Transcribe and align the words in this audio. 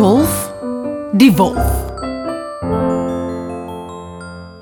Dolf 0.00 0.52
die 1.12 1.32
wolf. 1.36 1.66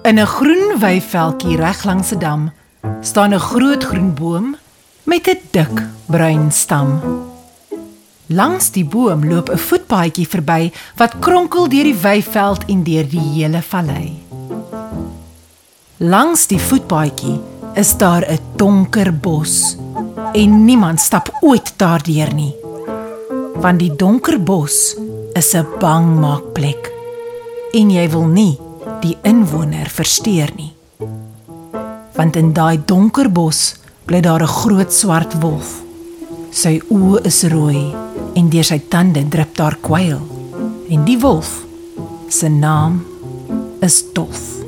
In 0.03 0.19
'n 0.19 0.27
groen 0.27 0.79
weiveldjie 0.79 1.57
reg 1.57 1.85
langs 1.85 2.11
'n 2.11 2.19
dam 2.19 2.43
staan 3.01 3.35
'n 3.35 3.39
groot 3.39 3.85
groen 3.85 4.14
boom 4.14 4.57
met 5.03 5.29
'n 5.29 5.39
dik 5.51 5.77
bruin 6.07 6.51
stam. 6.53 7.01
Langs 8.27 8.71
die 8.71 8.85
boom 8.85 9.29
loop 9.29 9.48
'n 9.51 9.59
voetpaadjie 9.59 10.29
verby 10.29 10.73
wat 10.96 11.19
kronkel 11.19 11.68
deur 11.68 11.84
die 11.84 12.00
weiveld 12.02 12.64
en 12.66 12.82
deur 12.82 13.09
die 13.09 13.27
hele 13.34 13.62
vallei. 13.62 14.18
Langs 15.96 16.46
die 16.46 16.61
voetpaadjie 16.61 17.41
is 17.75 17.96
daar 17.96 18.25
'n 18.27 18.39
donker 18.57 19.14
bos 19.14 19.77
en 20.32 20.64
niemand 20.64 21.00
stap 21.00 21.31
ooit 21.41 21.73
daardeur 21.77 22.35
nie. 22.35 22.55
Want 23.55 23.79
die 23.79 23.96
donker 23.96 24.43
bos 24.43 24.96
is 25.39 25.55
'n 25.55 25.67
bangmaakplek 25.79 26.91
en 27.73 27.91
jy 27.91 28.07
wil 28.11 28.27
nie 28.27 28.59
die 29.03 29.17
inwoner 29.23 29.87
versteur 29.87 30.51
nie. 30.57 30.73
Want 32.17 32.37
in 32.37 32.53
daai 32.53 32.78
donker 32.84 33.31
bos 33.31 33.77
bly 34.06 34.20
daar 34.20 34.42
'n 34.42 34.56
groot 34.61 34.92
swart 34.92 35.33
wolf. 35.41 35.83
Sy 36.51 36.83
oë 36.91 37.25
is 37.25 37.42
rooi 37.42 37.95
en 38.34 38.48
deur 38.51 38.64
sy 38.64 38.81
tande 38.89 39.28
drup 39.28 39.55
daar 39.56 39.77
kwyl. 39.81 40.20
En 40.91 41.05
die 41.05 41.20
wolf 41.20 41.64
se 42.28 42.48
naam 42.48 43.05
is 43.81 44.05
Dolf. 44.12 44.59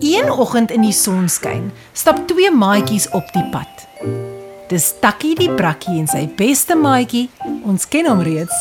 Een 0.00 0.30
oggend 0.30 0.70
in 0.70 0.80
die 0.80 0.92
sonskyn 0.92 1.72
stap 1.92 2.26
twee 2.26 2.50
maatjies 2.50 3.10
op 3.10 3.32
die 3.32 3.48
pad. 3.50 4.27
Dis 4.68 4.90
Takkie 5.00 5.32
die 5.32 5.48
brakkie 5.48 5.94
en 5.96 6.08
sy 6.10 6.26
beste 6.36 6.74
maatjie, 6.76 7.30
ons 7.64 7.86
ken 7.88 8.04
hom 8.04 8.18
reeds, 8.20 8.52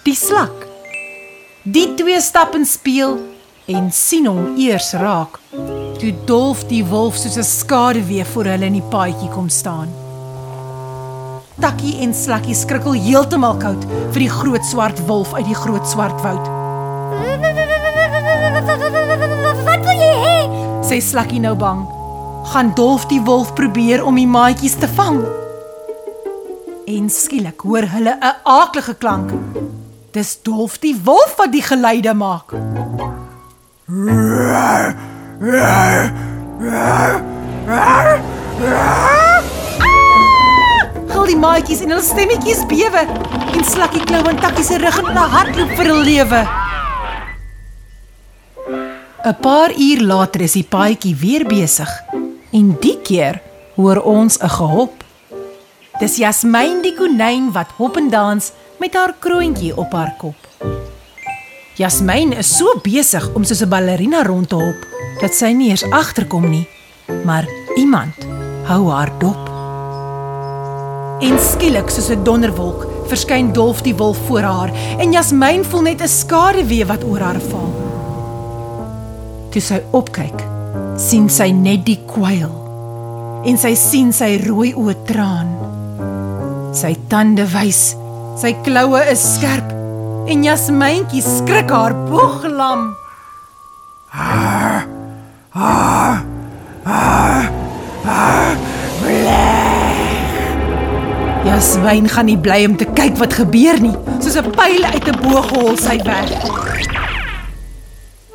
die 0.00 0.14
slak. 0.16 0.62
Die 1.68 1.90
twee 1.98 2.20
stap 2.24 2.54
en 2.56 2.64
speel 2.64 3.18
en 3.68 3.90
sien 3.92 4.30
hom 4.30 4.54
eers 4.56 4.94
raak. 4.96 5.36
Toe 6.00 6.12
Dolf 6.24 6.62
die 6.70 6.80
wolf 6.88 7.18
soos 7.20 7.36
'n 7.36 7.44
skaduwee 7.44 8.24
voor 8.24 8.44
hulle 8.44 8.66
in 8.66 8.80
die 8.80 8.88
paadjie 8.94 9.28
kom 9.34 9.48
staan. 9.48 9.92
Takkie 11.60 12.00
en 12.00 12.14
Slakkie 12.14 12.54
skrikkel 12.54 12.92
heeltemal 12.92 13.56
koud 13.58 13.84
vir 14.12 14.20
die 14.24 14.30
groot 14.30 14.64
swart 14.64 15.06
wolf 15.06 15.34
uit 15.34 15.44
die 15.44 15.54
groot 15.54 15.86
swart 15.86 16.18
woud. 16.22 16.48
Wat 19.68 19.84
wil 19.84 20.00
jy 20.00 20.14
hê? 20.24 20.38
Sê 20.80 21.00
Slakkie 21.00 21.40
nou 21.40 21.54
bang. 21.54 21.86
Gaan 22.44 22.72
Dolf 22.74 23.06
die 23.06 23.20
wolf 23.20 23.54
probeer 23.54 24.02
om 24.04 24.14
die 24.14 24.26
maatjies 24.26 24.74
te 24.80 24.88
vang. 24.88 25.41
En 26.92 27.08
skielik 27.08 27.62
hoor 27.64 27.86
hulle 27.88 28.12
'n 28.20 28.34
aaklige 28.44 28.94
klank. 28.94 29.30
Dis 30.12 30.42
Dolf 30.42 30.78
die 30.78 30.96
wolf 31.04 31.34
wat 31.36 31.52
die 31.52 31.62
geluide 31.62 32.14
maak. 32.14 32.52
Gil 41.12 41.26
die 41.32 41.36
maatjies 41.36 41.80
en 41.80 41.94
hulle 41.94 42.02
stemmetjies 42.02 42.66
bewe 42.66 43.06
en 43.56 43.64
Slakkie 43.64 44.04
klou 44.04 44.26
aan 44.28 44.40
Takkie 44.40 44.64
se 44.64 44.76
rug 44.76 44.98
en 44.98 45.06
hulle 45.06 45.28
hardloop 45.36 45.72
vir 45.76 45.86
hul 45.94 46.04
lewe. 46.04 46.42
'n 49.24 49.36
Paar 49.40 49.70
uur 49.78 50.00
later 50.00 50.40
is 50.40 50.52
die 50.52 50.68
paadjie 50.68 51.16
weer 51.16 51.46
besig 51.46 51.88
en 52.52 52.76
die 52.80 52.98
keer 53.02 53.40
hoor 53.76 54.02
ons 54.02 54.38
'n 54.42 54.48
gehop. 54.48 55.01
Dis 56.02 56.16
Jasmyn 56.18 56.80
die 56.82 56.96
konyn 56.98 57.52
wat 57.54 57.76
hop 57.76 57.94
en 57.94 58.08
dans 58.10 58.48
met 58.82 58.96
haar 58.98 59.12
kroontjie 59.22 59.70
op 59.78 59.92
haar 59.94 60.08
kop. 60.18 60.48
Jasmyn 61.78 62.32
is 62.34 62.48
so 62.56 62.72
besig 62.82 63.28
om 63.38 63.44
soos 63.46 63.62
'n 63.62 63.70
ballerina 63.70 64.24
rond 64.26 64.48
te 64.48 64.58
hop 64.58 64.80
dat 65.20 65.30
sy 65.34 65.52
nie 65.54 65.70
eens 65.70 65.84
agterkom 65.84 66.50
nie, 66.50 66.66
maar 67.24 67.46
iemand 67.76 68.18
hou 68.66 68.90
haar 68.90 69.12
dop. 69.18 69.46
En 71.22 71.38
skielik 71.38 71.88
soos 71.90 72.10
'n 72.10 72.24
donderwolk 72.24 73.06
verskyn 73.06 73.52
Dolf 73.52 73.82
die 73.82 73.94
wolf 73.94 74.18
voor 74.26 74.42
haar 74.42 74.70
en 74.98 75.12
Jasmyn 75.12 75.64
voel 75.64 75.82
net 75.82 76.02
'n 76.02 76.08
skaduwee 76.08 76.84
wat 76.84 77.04
oor 77.04 77.20
haar 77.20 77.40
val. 77.40 77.72
Toe 79.50 79.62
sy 79.62 79.82
opkyk, 79.92 80.42
sien 80.96 81.28
sy 81.28 81.50
net 81.50 81.86
die 81.86 82.00
kwyl 82.06 82.50
en 83.44 83.58
sy 83.58 83.74
sien 83.74 84.12
sy 84.12 84.40
rooi 84.46 84.74
oë 84.74 84.96
traan. 85.04 85.71
Sy 86.72 86.94
tande 87.12 87.44
wys, 87.52 87.92
sy 88.40 88.54
kloue 88.64 89.02
is 89.12 89.20
skerp 89.34 89.68
en 90.32 90.44
Jasmyntjie 90.46 91.20
skrik 91.20 91.68
haar 91.68 91.92
boeglam. 92.08 92.94
Jasmyn 101.44 102.08
gaan 102.08 102.30
nie 102.30 102.40
bly 102.40 102.62
om 102.70 102.80
te 102.80 102.88
kyk 102.96 103.20
wat 103.20 103.36
gebeur 103.36 103.76
nie, 103.84 103.94
soos 104.24 104.40
'n 104.40 104.48
pyl 104.56 104.82
uit 104.88 105.06
'n 105.12 105.20
boog 105.20 105.52
hol 105.52 105.76
sy 105.76 106.00
weg. 106.08 106.32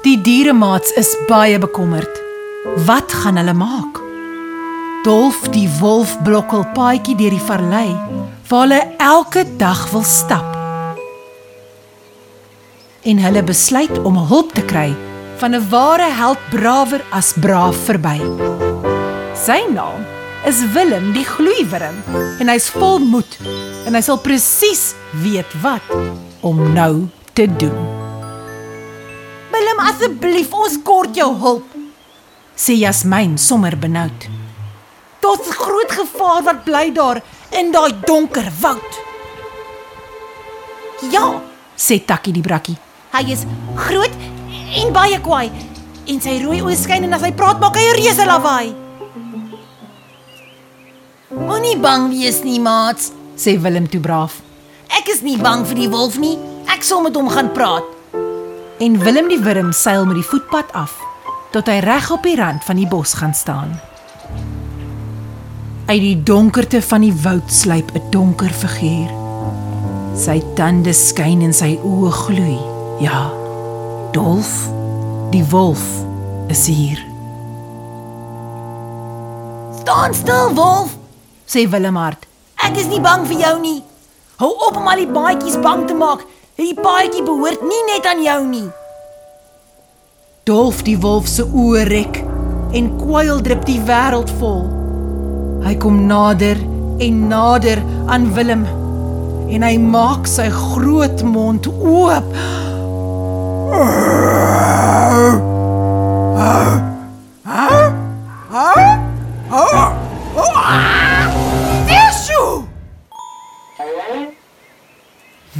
Die 0.05 0.21
dieremaats 0.21 0.93
is 0.93 1.09
baie 1.27 1.57
bekommerd. 1.57 2.13
Wat 2.85 3.09
gaan 3.11 3.37
hulle 3.37 3.53
maak? 3.53 4.06
Dolf 5.03 5.43
die 5.53 5.67
wolf 5.79 6.15
blokkel 6.25 6.63
paadjie 6.73 7.15
deur 7.19 7.33
die 7.35 7.43
vallei 7.47 7.89
waar 8.47 8.63
hulle 8.63 8.79
elke 9.03 9.43
dag 9.59 9.83
wil 9.91 10.03
stap. 10.07 10.55
En 13.07 13.21
hulle 13.21 13.43
besluit 13.45 13.93
om 14.07 14.17
hulp 14.31 14.53
te 14.57 14.63
kry 14.65 14.89
van 15.37 15.55
'n 15.55 15.69
ware 15.69 16.09
held 16.21 16.41
brawer 16.49 17.03
as 17.11 17.33
braaf 17.33 17.77
verby. 17.85 18.17
Sy 19.35 19.59
naam 19.69 20.01
is 20.45 20.63
Willem 20.73 21.13
die 21.13 21.25
gloeiwurm 21.25 21.97
en 22.39 22.47
hy's 22.47 22.69
vol 22.69 22.99
moed 22.99 23.37
en 23.85 23.93
hy 23.93 24.01
sal 24.01 24.17
presies 24.17 24.95
weet 25.23 25.51
wat 25.61 25.85
om 26.41 26.73
nou 26.73 27.07
te 27.33 27.45
doen. 27.45 27.77
Willem, 29.51 29.79
asseblief, 29.79 30.53
ons 30.53 30.77
kort 30.83 31.15
jou 31.15 31.35
hulp. 31.35 31.65
Sê 32.57 32.73
Jasmyn 32.73 33.37
sommer 33.37 33.77
benoud. 33.77 34.36
Tot 35.27 35.43
groot 35.59 35.91
gevaar 35.91 36.43
wat 36.47 36.63
bly 36.63 36.85
daar 36.95 37.19
in 37.51 37.71
daai 37.73 37.91
donker 38.07 38.47
woud. 38.61 38.99
Ja, 41.11 41.25
Sê 41.77 41.99
Takkie 42.05 42.33
die 42.33 42.41
brakkie. 42.45 42.77
hy 43.13 43.23
is 43.33 43.43
groot 43.75 44.13
en 44.81 44.91
baie 44.93 45.19
kwaai 45.25 45.49
en 46.07 46.19
sy 46.21 46.37
rooi 46.43 46.59
oë 46.61 46.75
skyn 46.77 47.03
en 47.07 47.13
as 47.17 47.21
hy 47.25 47.31
praat 47.35 47.59
maak 47.59 47.75
hy 47.75 47.83
'n 47.89 47.95
reuse 47.97 48.25
lawaai. 48.25 48.75
Moenie 51.29 51.77
bang 51.77 52.09
wees 52.09 52.41
nie, 52.43 52.59
maats. 52.59 53.11
Sê 53.37 53.57
Willem 53.61 53.87
toe 53.89 53.99
braaf. 53.99 54.39
Ek 54.97 55.09
is 55.09 55.21
nie 55.21 55.37
bang 55.37 55.65
vir 55.65 55.75
die 55.75 55.89
wolf 55.89 56.17
nie. 56.17 56.37
Ek 56.73 56.83
sal 56.83 57.01
met 57.01 57.15
hom 57.15 57.29
gaan 57.29 57.51
praat. 57.53 57.83
En 58.79 58.99
Willem 59.03 59.27
die 59.27 59.39
wurm 59.43 59.73
seil 59.73 60.05
met 60.05 60.15
die 60.15 60.23
voetpad 60.29 60.71
af 60.73 60.93
tot 61.51 61.67
hy 61.67 61.79
reg 61.79 62.11
op 62.11 62.23
die 62.23 62.35
rand 62.35 62.63
van 62.63 62.75
die 62.75 62.87
bos 62.87 63.13
gaan 63.13 63.33
staan. 63.33 63.79
Uit 65.87 66.01
die 66.03 66.23
donkerte 66.23 66.81
van 66.83 66.99
die 67.01 67.13
woud 67.23 67.47
sluip 67.47 67.93
'n 67.95 68.01
donker 68.11 68.51
figuur. 68.51 69.07
Sy 70.19 70.43
tande 70.55 70.93
skyn 70.93 71.41
en 71.41 71.53
sy 71.53 71.79
oë 71.79 72.11
gloei. 72.11 72.59
Ja, 72.99 73.31
Dolf, 74.11 74.67
die 75.31 75.45
wolf, 75.49 75.85
is 76.47 76.65
hier. 76.65 76.99
Staan 79.79 80.13
stil, 80.13 80.53
wolf. 80.53 80.97
Sê 81.45 81.69
Willem 81.69 81.95
hard. 81.95 82.27
Ek 82.55 82.77
is 82.77 82.87
nie 82.87 83.01
bang 83.01 83.25
vir 83.27 83.39
jou 83.39 83.59
nie. 83.59 83.83
Hou 84.35 84.51
op 84.67 84.75
om 84.75 84.87
al 84.87 84.95
die 84.95 85.07
baadjies 85.07 85.59
bang 85.59 85.87
te 85.87 85.93
maak. 85.93 86.25
Hierdie 86.55 86.81
paadjie 86.81 87.23
behoort 87.23 87.61
nie 87.61 87.83
net 87.93 88.05
aan 88.05 88.23
jou 88.23 88.47
nie. 88.47 88.69
Dolf 90.43 90.83
die 90.83 90.99
wolf 90.99 91.27
se 91.27 91.43
oë 91.43 91.87
rek 91.87 92.25
en 92.73 92.97
kwyl 92.97 93.41
drup 93.41 93.65
die 93.65 93.79
wêreld 93.79 94.29
vol. 94.39 94.76
Hy 95.63 95.75
kom 95.77 96.05
nader 96.05 96.57
en 96.97 97.27
nader 97.27 97.81
aan 98.07 98.33
Willem 98.33 98.65
en 99.47 99.63
hy 99.63 99.77
maak 99.79 100.27
sy 100.27 100.49
groot 100.51 101.23
mond 101.23 101.67
oop. 101.67 102.33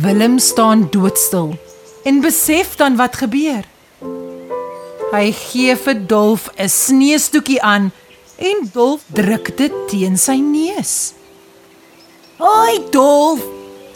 Willem 0.01 0.39
staan 0.39 0.87
doodstil 0.91 1.55
en 2.03 2.21
besef 2.21 2.75
dan 2.75 2.95
wat 2.95 3.15
gebeur. 3.15 3.63
Hy 5.11 5.31
gee 5.31 5.75
vir 5.75 5.97
Dolf 6.07 6.49
'n 6.55 6.69
sneeustoetjie 6.69 7.61
aan 7.61 7.91
en 8.37 8.69
Dolf 8.73 9.05
druk 9.13 9.51
dit 9.57 9.73
teen 9.89 10.17
sy 10.17 10.37
neus. 10.41 10.95
Hoi, 12.37 12.79
Dolf. 12.93 13.41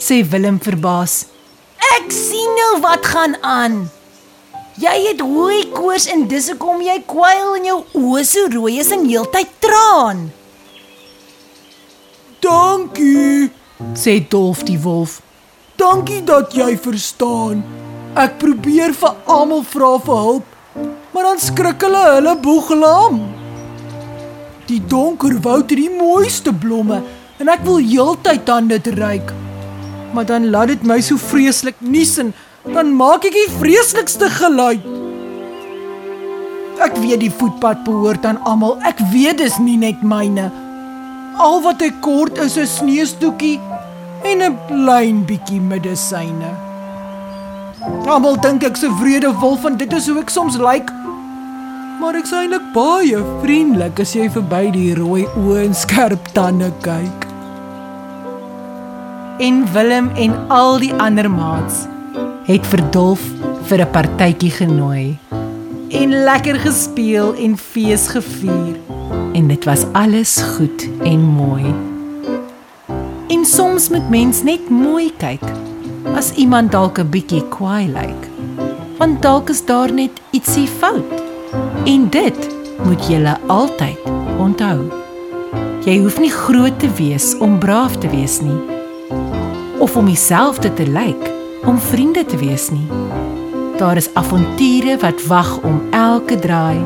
Sê 0.02 0.22
Willem 0.26 0.58
verbaas. 0.62 1.26
Ek 1.96 2.10
sien 2.14 2.54
nou 2.58 2.80
wat 2.82 3.06
gaan 3.06 3.36
aan. 3.46 3.84
Jy 4.82 4.94
het 5.06 5.20
rooi 5.20 5.66
koors 5.70 6.08
en 6.10 6.24
dis 6.30 6.48
hoekom 6.50 6.80
jy 6.82 6.96
kwyl 7.06 7.58
in 7.58 7.68
jou 7.68 7.80
oë 8.00 8.22
so 8.26 8.48
rooi 8.54 8.78
is 8.80 8.90
en 8.94 9.04
heeltyd 9.06 9.50
traan. 9.62 10.30
Dankie. 12.42 13.50
sê 13.94 14.16
Dolf 14.30 14.62
die 14.66 14.78
wolf. 14.80 15.20
Dankie 15.78 16.22
dat 16.24 16.54
jy 16.54 16.74
verstaan. 16.78 17.62
Ek 18.18 18.38
probeer 18.40 18.92
vir 18.96 19.14
almal 19.30 19.62
vra 19.66 19.94
vir 20.02 20.18
hulp, 20.26 20.50
maar 21.14 21.30
dan 21.30 21.40
skrik 21.40 21.84
hulle 21.86 22.02
hulle 22.16 22.34
boeglam. 22.42 23.22
Die 24.70 24.80
donker 24.86 25.34
woud 25.42 25.70
het 25.70 25.78
die 25.78 25.90
mooiste 25.90 26.52
blomme 26.54 27.02
en 27.42 27.50
ek 27.50 27.64
wil 27.66 27.80
heeltyd 27.82 28.48
aan 28.50 28.68
dit 28.70 28.86
ruik. 28.98 29.32
Maar 30.14 30.26
dan 30.28 30.50
laat 30.50 30.70
dit 30.70 30.82
my 30.86 31.00
so 31.02 31.18
vreeslik 31.18 31.80
nies 31.80 32.14
en 32.22 32.32
dan 32.70 32.92
maak 32.94 33.24
ek 33.26 33.34
die 33.34 33.50
vreeslikste 33.58 34.28
geluid. 34.30 34.84
Ek 36.82 36.94
weet 37.02 37.20
die 37.24 37.32
voetpad 37.32 37.82
behoort 37.86 38.26
aan 38.26 38.38
almal. 38.48 38.78
Ek 38.86 39.00
weet 39.12 39.42
dis 39.42 39.58
nie 39.62 39.78
net 39.78 40.02
myne. 40.06 40.48
Al 41.42 41.60
wat 41.64 41.82
ek 41.82 42.00
kort 42.04 42.38
is 42.38 42.56
'n 42.58 42.66
sneeustoetjie 42.66 43.58
en 44.24 44.42
'n 44.42 44.58
klein 44.68 45.24
bietjie 45.26 45.60
medisyne. 45.60 46.50
Almal 48.06 48.36
dink 48.40 48.62
ek's 48.62 48.84
'n 48.84 48.94
wrede 49.00 49.32
wolf 49.40 49.64
en 49.64 49.76
dit 49.76 49.92
is 49.92 50.08
hoe 50.08 50.20
ek 50.20 50.30
soms 50.30 50.56
lyk. 50.56 50.90
Maar 52.02 52.16
ek's 52.18 52.32
eintlik 52.34 52.64
baie 52.74 53.18
vriendelik 53.44 54.00
as 54.02 54.10
jy 54.16 54.24
verby 54.34 54.72
die 54.74 54.88
rooi 54.98 55.22
oë 55.38 55.60
en 55.68 55.76
skerp 55.78 56.32
tande 56.34 56.72
kyk. 56.82 57.28
En 59.46 59.60
Willem 59.70 60.08
en 60.18 60.34
al 60.50 60.80
die 60.82 60.90
ander 60.98 61.30
maats 61.30 61.84
het 62.48 62.66
vir 62.72 62.82
Dolf 62.98 63.22
vir 63.70 63.86
'n 63.86 63.94
partytjie 63.94 64.50
genooi 64.50 65.14
en 66.02 66.18
lekker 66.26 66.58
gespeel 66.66 67.34
en 67.38 67.56
fees 67.56 68.10
gevier 68.10 68.74
en 69.38 69.48
dit 69.54 69.64
was 69.64 69.86
alles 69.94 70.42
goed 70.58 70.88
en 71.06 71.20
mooi. 71.22 71.70
En 73.28 73.44
soms 73.46 73.90
moet 73.94 74.10
mens 74.10 74.42
net 74.42 74.70
mooi 74.70 75.12
kyk 75.18 75.46
as 76.18 76.34
iemand 76.34 76.72
dalk 76.72 76.98
'n 76.98 77.10
bietjie 77.10 77.48
kwaai 77.48 77.86
lyk. 77.86 78.22
Want 78.98 79.22
dalk 79.22 79.50
is 79.50 79.64
daar 79.64 79.92
net 79.92 80.10
ietsie 80.32 80.66
fout. 80.66 81.31
En 81.84 82.08
dit 82.10 82.48
moet 82.84 83.06
jy 83.10 83.18
altyd 83.50 83.98
onthou. 84.38 84.84
Jy 85.82 85.96
hoef 86.04 86.20
nie 86.22 86.30
groot 86.30 86.76
te 86.78 86.86
wees 86.94 87.32
om 87.42 87.56
braaf 87.58 87.96
te 87.98 88.10
wees 88.12 88.38
nie 88.40 88.60
of 89.82 89.96
om 89.98 90.06
dieselfde 90.06 90.70
te 90.78 90.86
lyk 90.86 91.24
om 91.66 91.78
vriende 91.78 92.22
te 92.24 92.38
wees 92.38 92.68
nie. 92.70 92.86
Daar 93.80 93.98
is 93.98 94.12
avonture 94.14 94.94
wat 95.02 95.24
wag 95.26 95.56
om 95.66 95.80
elke 95.90 96.38
draai. 96.38 96.78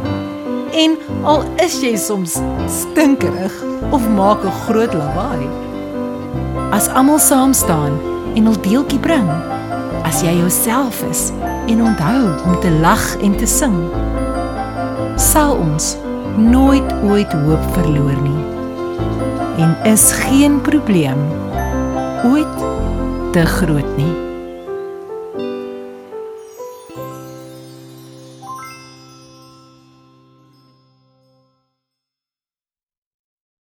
En 0.73 0.97
al 1.29 1.45
is 1.61 1.77
jy 1.85 1.93
soms 2.01 2.39
stinkerig 2.73 3.53
of 3.93 4.09
maak 4.17 4.45
'n 4.45 4.57
groot 4.65 4.95
lawaai. 4.95 5.45
As 6.73 6.89
almal 6.89 7.19
saam 7.19 7.53
staan 7.53 8.01
en 8.35 8.49
'n 8.49 8.63
deeltjie 8.63 8.99
bring, 8.99 9.29
as 10.05 10.23
jy 10.23 10.33
jouself 10.39 11.05
is 11.11 11.33
en 11.67 11.83
onthou 11.83 12.33
om 12.47 12.61
te 12.61 12.71
lag 12.71 13.17
en 13.21 13.37
te 13.37 13.47
sing, 13.47 13.77
sal 15.17 15.57
ons 15.57 15.97
nooit 16.37 16.93
ooit 17.03 17.33
hoop 17.33 17.73
verloor 17.73 18.21
nie. 18.23 18.45
En 19.65 19.77
is 19.89 20.11
geen 20.13 20.61
probleem 20.61 21.19
ooit 22.25 22.65
te 23.33 23.47
groot 23.47 23.97
nie. 23.97 24.26